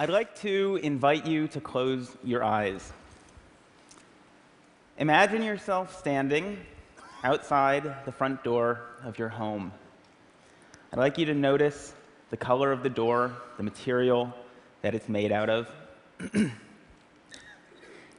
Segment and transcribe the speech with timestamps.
[0.00, 2.92] I'd like to invite you to close your eyes.
[4.96, 6.56] Imagine yourself standing
[7.24, 9.72] outside the front door of your home.
[10.92, 11.94] I'd like you to notice
[12.30, 14.32] the color of the door, the material
[14.82, 15.68] that it's made out of.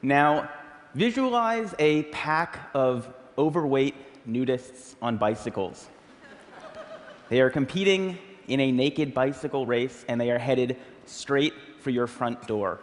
[0.01, 0.49] now,
[0.93, 3.07] visualize a pack of
[3.37, 3.95] overweight
[4.27, 5.87] nudists on bicycles.
[7.29, 8.17] They are competing
[8.49, 12.79] in a naked bicycle race and they are headed straight for your front door.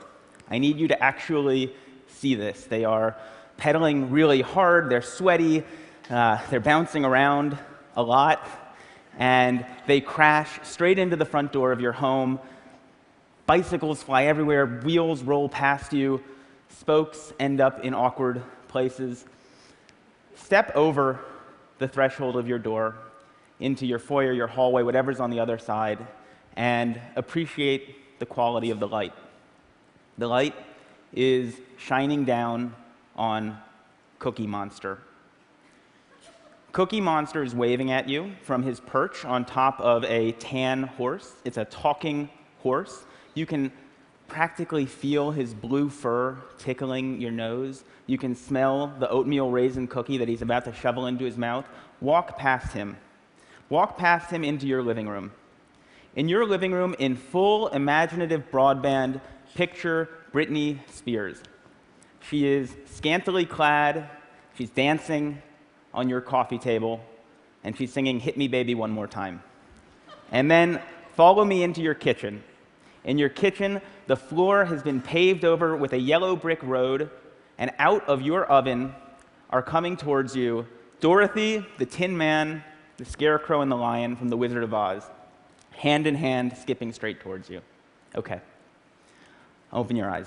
[0.51, 1.75] I need you to actually
[2.09, 2.65] see this.
[2.65, 3.17] They are
[3.57, 5.65] pedaling really hard, they're sweaty,
[6.11, 7.59] uh, they're bouncing around
[7.97, 8.47] a lot,
[9.19, 12.39] and they crash straight into the front door of your home.
[13.47, 16.23] Bicycles fly everywhere, wheels roll past you,
[16.69, 19.25] spokes end up in awkward places.
[20.35, 21.21] Step over
[21.79, 22.97] the threshold of your door
[23.59, 25.99] into your foyer, your hallway, whatever's on the other side,
[26.57, 29.15] and appreciate the quality of the light.
[30.19, 30.55] The light
[31.13, 32.75] is shining down
[33.17, 33.59] on
[34.19, 34.99] Cookie Monster.
[36.73, 41.33] Cookie Monster is waving at you from his perch on top of a tan horse.
[41.45, 42.29] It's a talking
[42.63, 43.05] horse.
[43.35, 43.73] You can
[44.29, 47.85] practically feel his blue fur tickling your nose.
[48.07, 51.67] You can smell the oatmeal raisin cookie that he's about to shovel into his mouth.
[52.01, 52.97] Walk past him.
[53.69, 55.33] Walk past him into your living room.
[56.17, 59.21] In your living room, in full imaginative broadband,
[59.55, 61.43] picture Britney Spears.
[62.31, 64.09] She is scantily clad,
[64.57, 65.43] she's dancing
[65.93, 67.03] on your coffee table,
[67.65, 69.43] and she's singing Hit Me Baby One More Time.
[70.33, 70.81] And then
[71.15, 72.43] follow me into your kitchen.
[73.05, 77.11] In your kitchen, the floor has been paved over with a yellow brick road,
[77.59, 78.95] and out of your oven
[79.51, 80.67] are coming towards you
[81.01, 82.65] Dorothy, the Tin Man,
[82.97, 85.03] the Scarecrow, and the Lion from The Wizard of Oz,
[85.77, 87.61] hand in hand, skipping straight towards you.
[88.15, 88.41] Okay.
[89.73, 90.27] Open your eyes.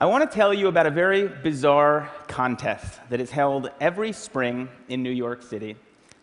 [0.00, 4.68] I want to tell you about a very bizarre contest that is held every spring
[4.88, 5.76] in New York City.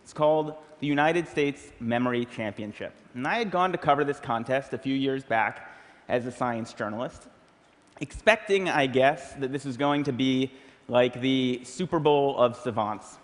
[0.03, 2.93] It's called the United States Memory Championship.
[3.15, 5.73] And I had gone to cover this contest a few years back
[6.09, 7.27] as a science journalist,
[8.01, 10.51] expecting, I guess, that this was going to be
[10.87, 13.17] like the Super Bowl of savants.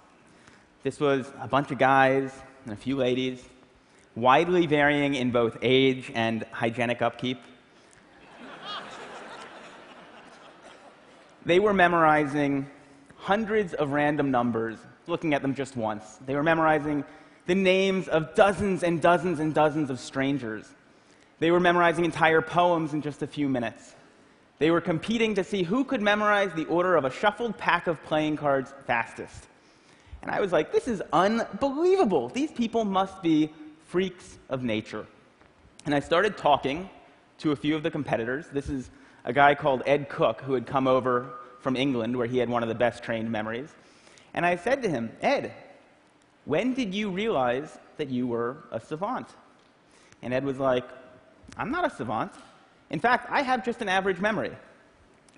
[0.84, 2.32] This was a bunch of guys
[2.68, 3.42] and a few ladies,
[4.14, 7.40] widely varying in both age and hygienic upkeep.
[11.46, 12.70] they were memorizing
[13.16, 16.20] hundreds of random numbers, looking at them just once.
[16.26, 17.06] They were memorizing
[17.46, 20.68] the names of dozens and dozens and dozens of strangers.
[21.40, 23.96] They were memorizing entire poems in just a few minutes.
[24.60, 28.04] They were competing to see who could memorize the order of a shuffled pack of
[28.04, 29.48] playing cards fastest.
[30.28, 32.28] And I was like, this is unbelievable.
[32.28, 33.50] These people must be
[33.86, 35.08] freaks of nature.
[35.86, 36.90] And I started talking
[37.38, 38.48] to a few of the competitors.
[38.52, 38.90] This is
[39.24, 41.30] a guy called Ed Cook who had come over
[41.62, 43.74] from England where he had one of the best trained memories.
[44.34, 45.54] And I said to him, Ed,
[46.44, 49.30] when did you realize that you were a savant?
[50.22, 50.84] And Ed was like,
[51.56, 52.34] I'm not a savant.
[52.90, 54.52] In fact, I have just an average memory.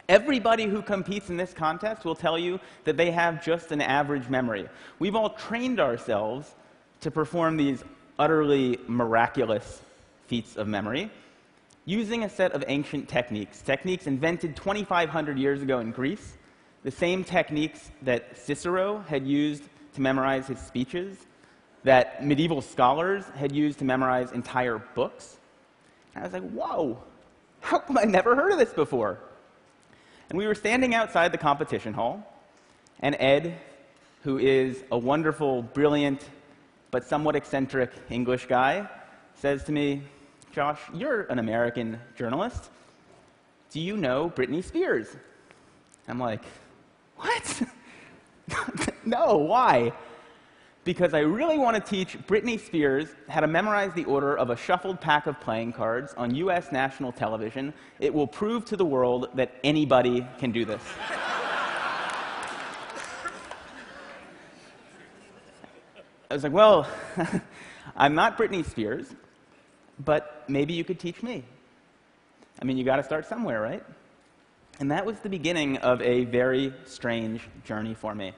[0.10, 4.28] Everybody who competes in this contest will tell you that they have just an average
[4.28, 4.68] memory.
[4.98, 6.56] We've all trained ourselves
[7.02, 7.84] to perform these
[8.18, 9.84] utterly miraculous
[10.26, 11.12] feats of memory
[11.86, 16.38] using a set of ancient techniques, techniques invented 2,500 years ago in Greece,
[16.84, 21.18] the same techniques that Cicero had used to memorize his speeches,
[21.84, 25.38] that medieval scholars had used to memorize entire books.
[26.16, 26.98] And I was like, whoa,
[27.62, 29.20] how come I never heard of this before?
[30.30, 32.24] And we were standing outside the competition hall,
[33.00, 33.58] and Ed,
[34.24, 36.24] who is a wonderful, brilliant,
[36.92, 38.88] but somewhat eccentric English guy,
[39.34, 40.04] says to me,
[40.52, 42.70] Josh, you're an American journalist.
[43.72, 45.08] Do you know Britney Spears?
[46.08, 46.42] I'm like,
[47.18, 47.64] what?
[49.06, 49.94] no, why?
[50.90, 54.56] Because I really want to teach Britney Spears how to memorize the order of a
[54.56, 57.76] shuffled pack of playing cards on US national television.
[58.00, 60.82] It will prove to the world that anybody can do this.
[66.32, 66.88] I was like, well,
[67.96, 69.14] I'm not Britney Spears,
[70.04, 71.44] but maybe you could teach me.
[72.60, 73.84] I mean, you got to start somewhere, right?
[74.80, 78.34] And that was the beginning of a very strange journey for me.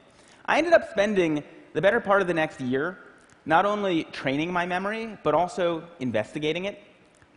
[0.46, 2.98] I ended up spending the better part of the next year
[3.46, 6.82] not only training my memory, but also investigating it,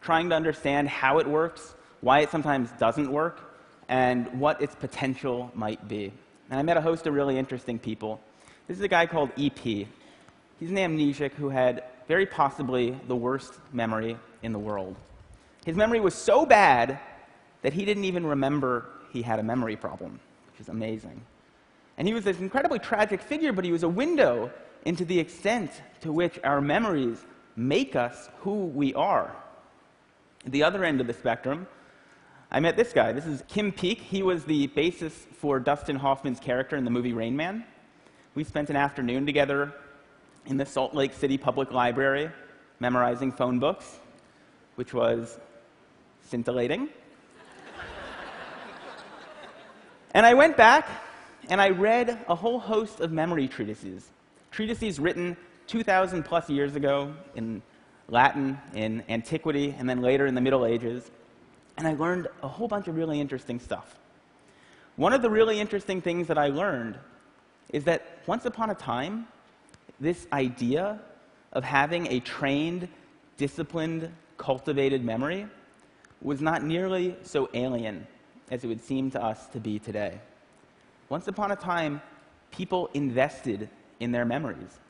[0.00, 3.40] trying to understand how it works, why it sometimes doesn't work,
[3.88, 6.12] and what its potential might be.
[6.50, 8.20] And I met a host of really interesting people.
[8.68, 9.58] This is a guy called EP.
[9.58, 14.96] He's an amnesiac who had very possibly the worst memory in the world.
[15.64, 16.98] His memory was so bad
[17.62, 20.20] that he didn't even remember he had a memory problem,
[20.50, 21.22] which is amazing.
[21.96, 24.50] And he was this incredibly tragic figure, but he was a window
[24.84, 25.70] into the extent
[26.00, 27.24] to which our memories
[27.56, 29.34] make us who we are.
[30.44, 31.66] At the other end of the spectrum,
[32.50, 33.12] I met this guy.
[33.12, 34.00] This is Kim Peek.
[34.00, 37.64] He was the basis for Dustin Hoffman's character in the movie Rain Man.
[38.34, 39.72] We spent an afternoon together
[40.46, 42.30] in the Salt Lake City Public Library
[42.80, 43.98] memorizing phone books,
[44.74, 45.38] which was
[46.22, 46.88] scintillating.
[50.12, 50.88] and I went back
[51.48, 54.10] and I read a whole host of memory treatises,
[54.50, 55.36] treatises written
[55.66, 57.62] 2,000 plus years ago in
[58.08, 61.10] Latin, in antiquity, and then later in the Middle Ages.
[61.76, 63.98] And I learned a whole bunch of really interesting stuff.
[64.96, 66.98] One of the really interesting things that I learned
[67.72, 69.26] is that once upon a time,
[69.98, 71.00] this idea
[71.52, 72.88] of having a trained,
[73.36, 75.46] disciplined, cultivated memory
[76.22, 78.06] was not nearly so alien
[78.50, 80.20] as it would seem to us to be today.
[81.14, 82.02] Once upon a time,
[82.50, 83.68] people invested
[84.00, 84.80] in their memories,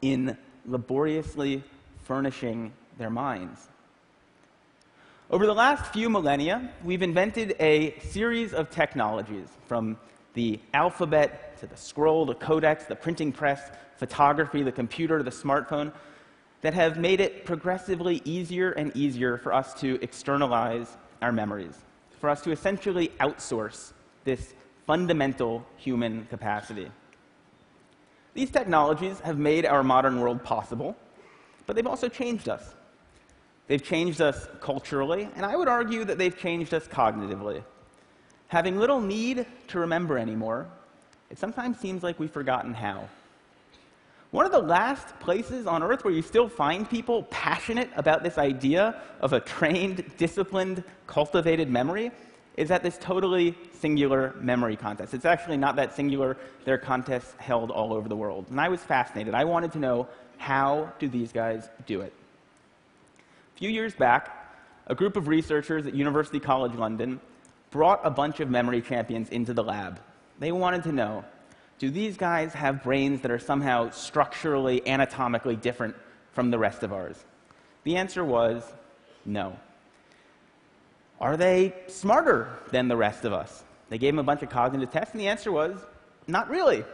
[0.00, 1.64] in laboriously
[2.04, 3.66] furnishing their minds.
[5.32, 9.98] Over the last few millennia, we've invented a series of technologies from
[10.34, 15.90] the alphabet to the scroll, the codex, the printing press, photography, the computer, the smartphone,
[16.60, 21.74] that have made it progressively easier and easier for us to externalize our memories,
[22.20, 23.92] for us to essentially outsource
[24.22, 24.54] this
[24.86, 26.90] fundamental human capacity.
[28.34, 30.96] These technologies have made our modern world possible,
[31.66, 32.74] but they've also changed us.
[33.66, 37.62] They've changed us culturally, and I would argue that they've changed us cognitively.
[38.48, 40.66] Having little need to remember anymore,
[41.30, 43.08] it sometimes seems like we've forgotten how.
[44.30, 48.38] One of the last places on earth where you still find people passionate about this
[48.38, 52.10] idea of a trained, disciplined, cultivated memory
[52.56, 55.14] is at this totally singular memory contest.
[55.14, 56.36] It's actually not that singular.
[56.64, 58.46] There are contests held all over the world.
[58.50, 59.34] And I was fascinated.
[59.34, 60.08] I wanted to know
[60.38, 62.12] how do these guys do it?
[63.54, 64.54] A few years back,
[64.86, 67.20] a group of researchers at University College London
[67.70, 70.00] brought a bunch of memory champions into the lab.
[70.38, 71.24] They wanted to know
[71.78, 75.96] do these guys have brains that are somehow structurally, anatomically different
[76.30, 77.16] from the rest of ours?
[77.82, 78.62] The answer was
[79.24, 79.58] no.
[81.22, 83.62] Are they smarter than the rest of us?
[83.90, 85.76] They gave them a bunch of cognitive tests, and the answer was
[86.26, 86.84] not really.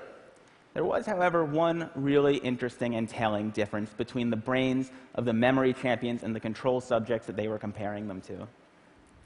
[0.75, 5.73] There was, however, one really interesting and telling difference between the brains of the memory
[5.73, 8.47] champions and the control subjects that they were comparing them to.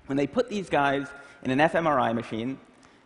[0.06, 1.08] When they put these guys
[1.42, 2.60] in an fMRI machine,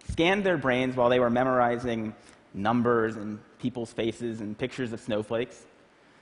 [0.07, 2.15] scanned their brains while they were memorizing
[2.53, 5.65] numbers and people's faces and pictures of snowflakes,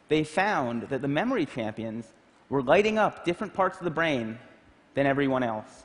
[0.09, 2.13] they found that the memory champions
[2.49, 4.39] were lighting up different parts of the brain
[4.95, 5.85] than everyone else.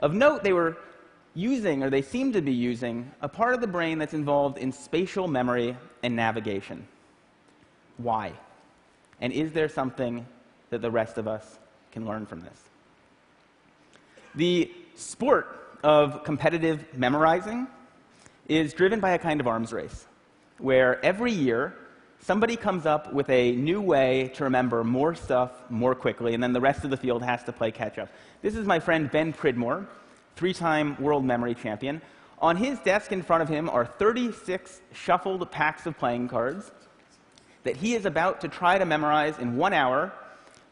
[0.00, 0.76] Of note, they were
[1.34, 4.72] using, or they seem to be using, a part of the brain that's involved in
[4.72, 6.86] spatial memory and navigation.
[7.96, 8.32] Why?
[9.20, 10.26] And is there something
[10.70, 11.58] that the rest of us
[11.92, 12.62] can learn from this?
[14.34, 17.66] The sport of competitive memorizing
[18.46, 20.06] is driven by a kind of arms race,
[20.58, 21.74] where every year
[22.20, 26.52] somebody comes up with a new way to remember more stuff more quickly, and then
[26.52, 28.08] the rest of the field has to play catch up.
[28.40, 29.84] This is my friend Ben Pridmore,
[30.36, 32.00] three time world memory champion.
[32.38, 36.70] On his desk in front of him are 36 shuffled packs of playing cards
[37.64, 40.12] that he is about to try to memorize in one hour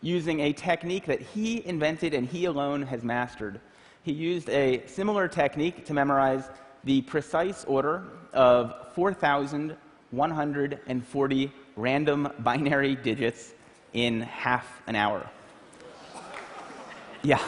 [0.00, 3.60] using a technique that he invented and he alone has mastered.
[4.04, 6.48] He used a similar technique to memorize
[6.84, 13.54] the precise order of 4,140 random binary digits
[13.92, 15.28] in half an hour.
[17.26, 17.42] Yeah.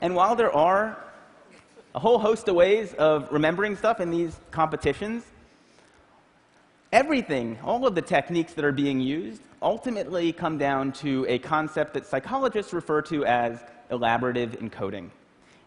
[0.00, 0.98] And while there are
[1.94, 5.22] a whole host of ways of remembering stuff in these competitions,
[6.92, 11.94] everything, all of the techniques that are being used, ultimately come down to a concept
[11.94, 13.60] that psychologists refer to as
[13.92, 15.08] elaborative encoding.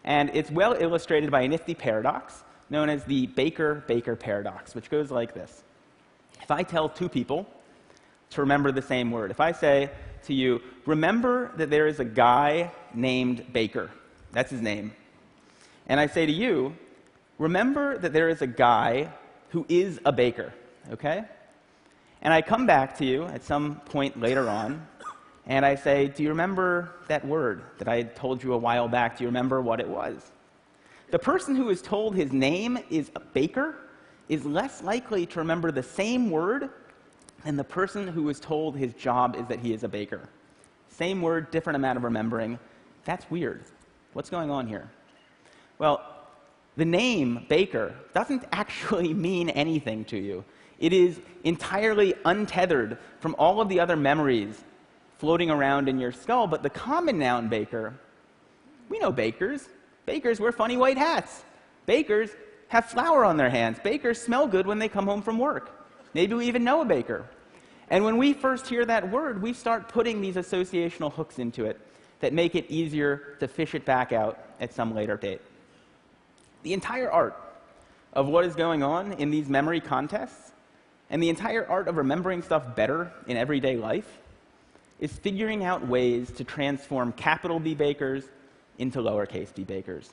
[0.04, 4.90] And it's well illustrated by a nifty paradox known as the Baker Baker paradox, which
[4.90, 5.64] goes like this.
[6.42, 7.46] If I tell two people
[8.28, 9.90] to remember the same word, if I say
[10.24, 13.90] to you, remember that there is a guy named Baker,
[14.32, 14.92] that's his name,
[15.86, 16.76] and I say to you,
[17.38, 19.10] remember that there is a guy
[19.50, 20.52] who is a baker,
[20.90, 21.24] okay?
[22.20, 24.86] And I come back to you at some point later on,
[25.46, 29.16] and I say, Do you remember that word that I told you a while back?
[29.16, 30.30] Do you remember what it was?
[31.10, 33.76] The person who is told his name is a baker
[34.28, 36.68] is less likely to remember the same word
[37.44, 40.28] than the person who was told his job is that he is a baker.
[40.88, 42.58] Same word, different amount of remembering.
[43.04, 43.64] That's weird.
[44.12, 44.90] What's going on here?
[45.78, 46.02] Well,
[46.76, 50.44] the name Baker doesn't actually mean anything to you.
[50.78, 54.62] It is entirely untethered from all of the other memories
[55.18, 56.46] floating around in your skull.
[56.46, 57.94] But the common noun baker,
[58.88, 59.68] we know bakers.
[60.06, 61.44] Bakers wear funny white hats.
[61.86, 62.30] Bakers
[62.68, 63.78] have flour on their hands.
[63.82, 65.77] Bakers smell good when they come home from work.
[66.14, 67.24] Maybe we even know a baker.
[67.90, 71.80] And when we first hear that word, we start putting these associational hooks into it
[72.20, 75.40] that make it easier to fish it back out at some later date.
[76.62, 77.36] The entire art
[78.12, 80.52] of what is going on in these memory contests
[81.10, 84.18] and the entire art of remembering stuff better in everyday life
[85.00, 88.24] is figuring out ways to transform capital B bakers
[88.78, 90.10] into lowercase b bakers.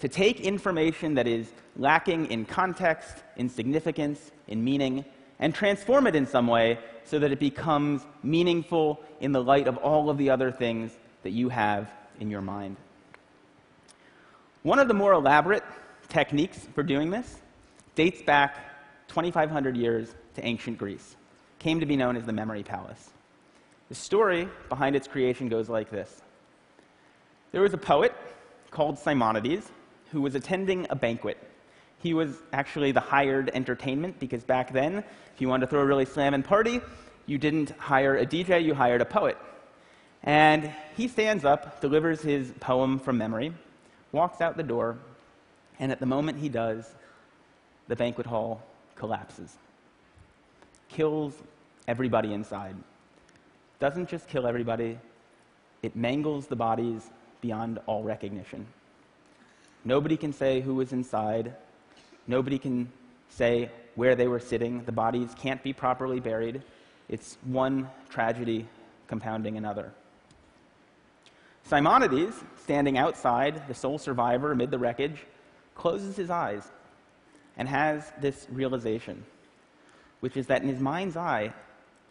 [0.00, 5.04] To take information that is lacking in context, in significance, in meaning,
[5.38, 9.76] and transform it in some way so that it becomes meaningful in the light of
[9.78, 11.90] all of the other things that you have
[12.20, 12.76] in your mind.
[14.62, 15.62] One of the more elaborate
[16.08, 17.36] techniques for doing this
[17.94, 18.58] dates back
[19.08, 21.16] 2,500 years to ancient Greece,
[21.58, 23.10] came to be known as the Memory Palace.
[23.88, 26.22] The story behind its creation goes like this
[27.52, 28.14] There was a poet
[28.70, 29.70] called Simonides
[30.12, 31.38] who was attending a banquet.
[32.06, 35.84] He was actually the hired entertainment because back then, if you wanted to throw a
[35.84, 36.80] really slamming party,
[37.26, 39.36] you didn't hire a DJ, you hired a poet.
[40.22, 43.52] And he stands up, delivers his poem from memory,
[44.12, 44.98] walks out the door,
[45.80, 46.94] and at the moment he does,
[47.88, 48.62] the banquet hall
[48.94, 49.56] collapses,
[50.88, 51.34] kills
[51.88, 52.76] everybody inside.
[53.80, 54.96] Doesn't just kill everybody,
[55.82, 57.10] it mangles the bodies
[57.40, 58.64] beyond all recognition.
[59.84, 61.52] Nobody can say who was inside.
[62.26, 62.90] Nobody can
[63.28, 64.84] say where they were sitting.
[64.84, 66.62] The bodies can't be properly buried.
[67.08, 68.66] It's one tragedy
[69.08, 69.92] compounding another.
[71.64, 75.24] Simonides, standing outside, the sole survivor amid the wreckage,
[75.74, 76.62] closes his eyes
[77.56, 79.24] and has this realization,
[80.20, 81.52] which is that in his mind's eye,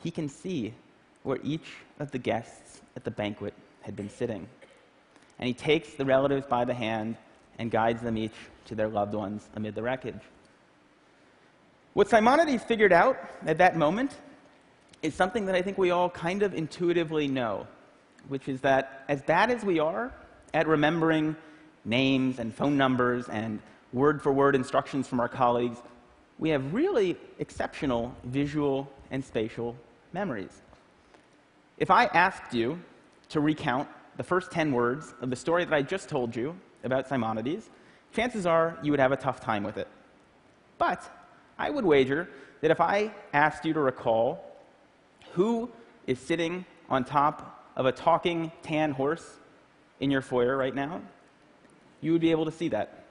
[0.03, 0.73] he can see
[1.23, 4.47] where each of the guests at the banquet had been sitting.
[5.39, 7.17] And he takes the relatives by the hand
[7.57, 10.21] and guides them each to their loved ones amid the wreckage.
[11.93, 14.11] What Simonides figured out at that moment
[15.01, 17.67] is something that I think we all kind of intuitively know,
[18.27, 20.11] which is that as bad as we are
[20.53, 21.35] at remembering
[21.85, 23.61] names and phone numbers and
[23.93, 25.77] word for word instructions from our colleagues,
[26.39, 29.75] we have really exceptional visual and spatial
[30.11, 30.61] memories.
[31.77, 32.79] If I asked you
[33.29, 37.07] to recount the first 10 words of the story that I just told you about
[37.07, 37.69] Simonides,
[38.15, 39.87] chances are you would have a tough time with it.
[40.77, 41.09] But
[41.57, 42.29] I would wager
[42.61, 44.43] that if I asked you to recall
[45.33, 45.69] who
[46.07, 49.37] is sitting on top of a talking tan horse
[49.99, 51.01] in your foyer right now,
[52.01, 53.03] you would be able to see that.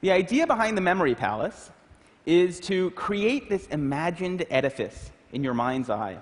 [0.00, 1.70] The idea behind the memory palace
[2.26, 6.18] is to create this imagined edifice in your mind's eye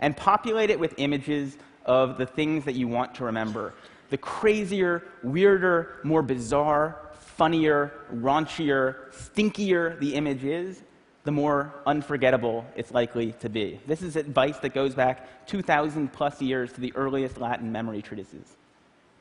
[0.00, 3.74] and populate it with images of the things that you want to remember.
[4.10, 10.82] The crazier, weirder, more bizarre, funnier, raunchier, stinkier the image is,
[11.24, 13.80] the more unforgettable it's likely to be.
[13.86, 18.56] This is advice that goes back 2,000 plus years to the earliest Latin memory treatises.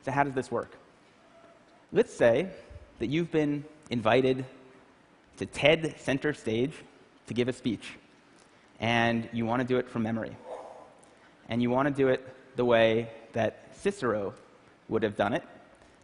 [0.03, 0.77] So, how does this work?
[1.91, 2.49] Let's say
[2.99, 4.45] that you've been invited
[5.37, 6.73] to TED Center Stage
[7.27, 7.97] to give a speech,
[8.79, 10.35] and you want to do it from memory.
[11.49, 14.33] And you want to do it the way that Cicero
[14.89, 15.43] would have done it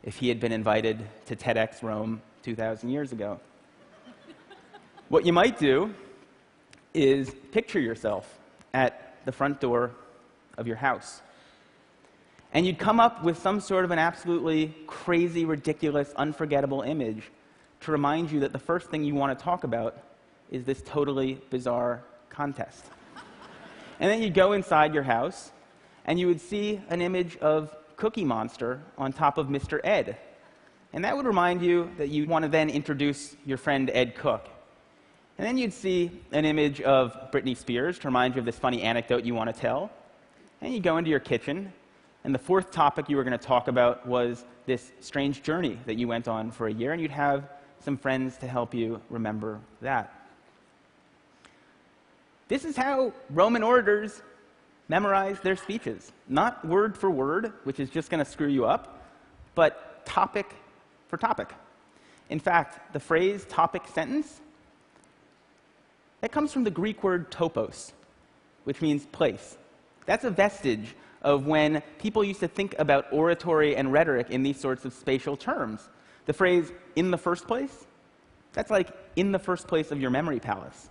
[0.04, 3.39] if he had been invited to TEDx Rome 2,000 years ago.
[5.10, 5.94] what you might do
[6.94, 8.39] is picture yourself
[8.74, 9.92] at the front door
[10.58, 11.22] of your house
[12.56, 17.24] and you'd come up with some sort of an absolutely crazy, ridiculous, unforgettable image
[17.82, 19.98] to remind you that the first thing you want to talk about
[20.50, 22.86] is this totally bizarre contest.
[24.00, 25.51] and then you'd go inside your house
[26.06, 29.80] and you would see an image of Cookie Monster on top of Mr.
[29.84, 30.18] Ed.
[30.94, 34.48] And that would remind you that you want to then introduce your friend Ed Cook.
[35.38, 38.82] And then you'd see an image of Britney Spears to remind you of this funny
[38.82, 39.92] anecdote you want to tell.
[40.62, 41.74] And you go into your kitchen
[42.25, 45.96] and the fourth topic you were going to talk about was this strange journey that
[45.96, 47.48] you went on for a year, and you'd have
[47.80, 50.12] some friends to help you remember that.
[52.48, 54.24] This is how Roman orators
[54.88, 56.12] memorized their speeches.
[56.27, 59.04] Not word for word, which is just going to screw you up,
[59.56, 60.54] but topic
[61.08, 61.54] for topic.
[62.30, 64.42] In fact, the phrase topic sentence,
[66.22, 67.92] that comes from the Greek word topos,
[68.63, 69.58] which means place.
[70.06, 74.60] That's a vestige of when people used to think about oratory and rhetoric in these
[74.60, 75.88] sorts of spatial terms.
[76.25, 77.86] The phrase, in the first place,
[78.54, 80.89] that's like in the first place of your memory palace.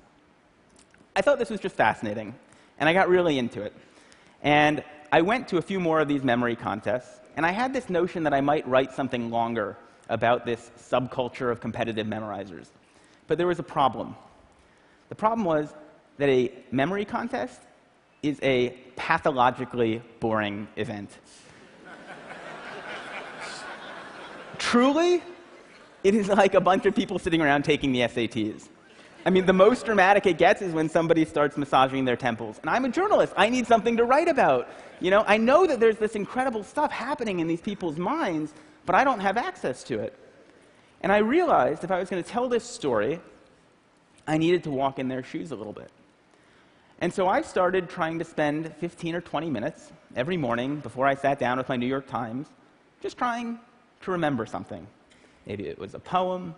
[1.17, 2.35] I thought this was just fascinating,
[2.79, 3.73] and I got really into it.
[4.43, 7.89] And I went to a few more of these memory contests, and I had this
[7.89, 9.77] notion that I might write something longer
[10.09, 12.69] about this subculture of competitive memorizers.
[13.27, 14.17] But there was a problem.
[15.09, 15.73] The problem was
[16.19, 17.61] that a memory contest
[18.23, 21.11] is a pathologically boring event.
[24.59, 25.23] Truly,
[26.03, 28.69] it is like a bunch of people sitting around taking the SATs.
[29.27, 32.59] I mean, the most dramatic it gets is when somebody starts massaging their temples.
[32.61, 33.33] And I'm a journalist.
[33.37, 34.69] I need something to write about.
[35.01, 38.53] You know, I know that there's this incredible stuff happening in these people's minds,
[38.85, 40.19] but I don't have access to it.
[41.01, 43.19] And I realized if I was going to tell this story,
[44.27, 45.91] I needed to walk in their shoes a little bit.
[47.01, 51.15] And so I started trying to spend 15 or 20 minutes every morning before I
[51.15, 52.47] sat down with my New York Times,
[53.03, 53.59] just trying
[54.03, 54.87] to remember something.
[55.47, 56.55] Maybe it was a poem,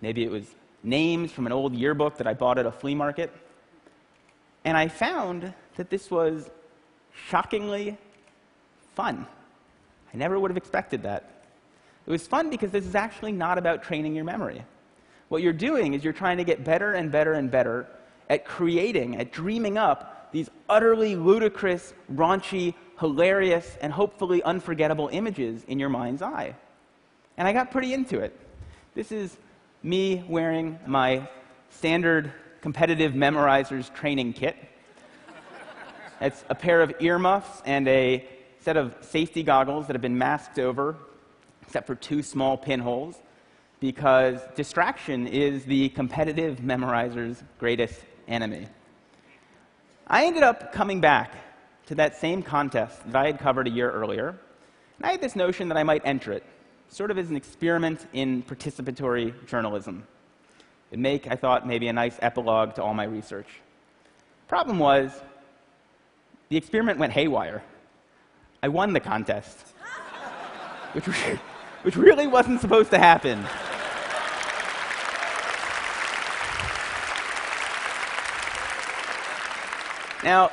[0.00, 3.32] maybe it was names from an old yearbook that I bought at a flea market.
[4.64, 6.50] And I found that this was
[7.28, 7.96] shockingly
[8.94, 9.26] fun.
[10.12, 11.44] I never would have expected that.
[12.06, 14.64] It was fun because this is actually not about training your memory.
[15.28, 17.86] What you're doing is you're trying to get better and better and better
[18.28, 25.78] at creating, at dreaming up these utterly ludicrous, raunchy, hilarious, and hopefully unforgettable images in
[25.78, 26.54] your mind's eye.
[27.36, 28.38] And I got pretty into it.
[28.94, 29.36] This is
[29.82, 31.26] me wearing my
[31.70, 34.56] standard competitive memorizers training kit.
[36.20, 38.26] It's a pair of earmuffs and a
[38.58, 40.96] set of safety goggles that have been masked over,
[41.62, 43.16] except for two small pinholes,
[43.80, 48.66] because distraction is the competitive memorizer's greatest enemy.
[50.06, 51.34] I ended up coming back
[51.86, 54.28] to that same contest that I had covered a year earlier,
[54.98, 56.44] and I had this notion that I might enter it
[56.90, 60.04] sort of as an experiment in participatory journalism.
[60.90, 63.46] It'd make, I thought, maybe a nice epilogue to all my research.
[64.48, 65.12] Problem was,
[66.48, 67.62] the experiment went haywire.
[68.60, 69.56] I won the contest,
[70.92, 71.06] which,
[71.82, 73.38] which really wasn't supposed to happen.
[80.24, 80.50] Now,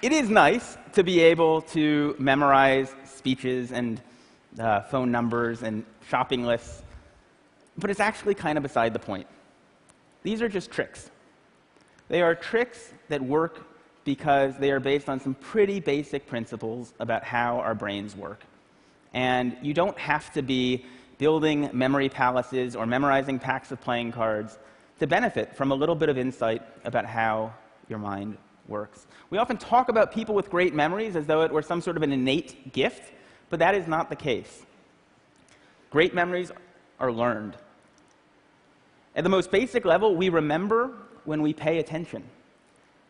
[0.00, 4.00] it is nice to be able to memorize speeches and
[4.58, 6.82] uh, phone numbers and shopping lists,
[7.76, 9.26] but it's actually kind of beside the point.
[10.22, 11.10] These are just tricks.
[12.08, 13.66] They are tricks that work
[14.04, 18.44] because they are based on some pretty basic principles about how our brains work.
[19.12, 20.84] And you don't have to be
[21.18, 24.58] building memory palaces or memorizing packs of playing cards
[24.98, 27.52] to benefit from a little bit of insight about how
[27.88, 28.36] your mind
[28.68, 29.06] works.
[29.30, 32.02] We often talk about people with great memories as though it were some sort of
[32.02, 33.12] an innate gift,
[33.54, 34.66] but that is not the case.
[35.90, 36.50] Great memories
[36.98, 37.54] are learned.
[39.14, 40.90] At the most basic level, we remember
[41.24, 42.24] when we pay attention.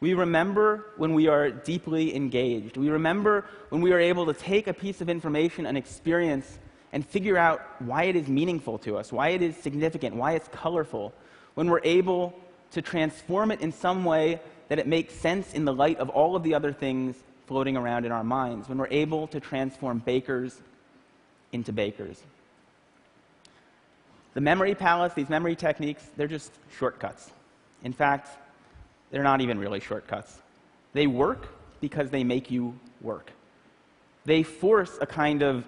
[0.00, 2.76] We remember when we are deeply engaged.
[2.76, 6.58] We remember when we are able to take a piece of information and experience
[6.92, 10.48] and figure out why it is meaningful to us, why it is significant, why it's
[10.48, 11.14] colorful.
[11.54, 12.38] When we're able
[12.72, 16.36] to transform it in some way that it makes sense in the light of all
[16.36, 20.60] of the other things floating around in our minds, when we're able to transform bakers
[21.52, 22.20] into bakers.
[24.34, 27.30] The memory palace, these memory techniques, they're just shortcuts.
[27.84, 28.28] In fact,
[29.10, 30.40] they're not even really shortcuts.
[30.92, 31.48] They work
[31.80, 33.30] because they make you work.
[34.24, 35.64] They force a kind of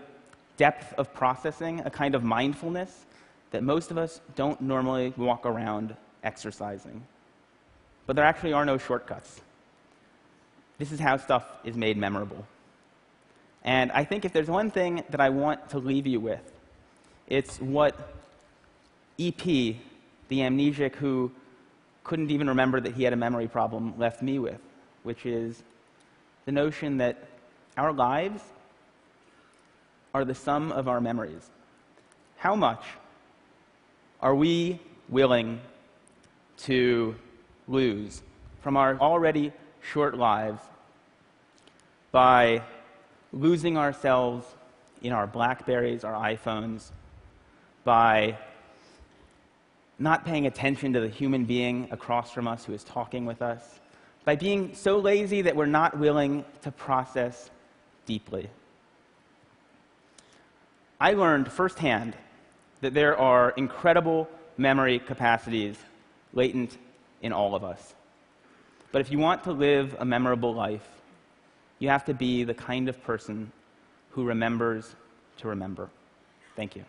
[0.56, 3.04] depth of processing, a kind of mindfulness
[3.50, 7.06] that most of us don't normally walk around exercising.
[8.06, 9.40] But there actually are no shortcuts.
[10.78, 12.46] This is how stuff is made memorable.
[13.64, 16.52] And I think if there's one thing that I want to leave you with,
[17.26, 18.14] it's what
[19.18, 19.76] EP, the
[20.30, 21.32] amnesiac who
[22.04, 24.60] couldn't even remember that he had a memory problem, left me with,
[25.02, 25.62] which is
[26.44, 27.16] the notion that
[27.76, 28.42] our lives
[30.14, 31.50] are the sum of our memories.
[32.36, 32.84] How much
[34.20, 35.60] are we willing
[36.58, 37.16] to
[37.66, 38.22] lose
[38.62, 39.52] from our already
[39.92, 40.60] short lives
[42.12, 42.62] by
[43.32, 44.46] losing ourselves
[45.02, 46.90] in our Blackberries, our iPhones,
[47.84, 48.36] by
[49.98, 53.80] not paying attention to the human being across from us who is talking with us,
[54.24, 57.50] by being so lazy that we're not willing to process
[58.06, 58.48] deeply.
[61.00, 62.16] I learned firsthand
[62.80, 65.76] that there are incredible memory capacities
[66.32, 66.76] latent
[67.22, 67.95] in all of us.
[68.96, 70.88] But if you want to live a memorable life,
[71.78, 73.52] You have to be the kind of person
[74.12, 74.96] who remembers
[75.36, 75.90] to remember.
[76.56, 76.84] Thank you.